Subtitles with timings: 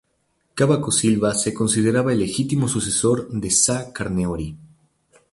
[0.55, 4.55] Cavaco Silva se consideraba el legítimo sucesor de Sá Carneiro.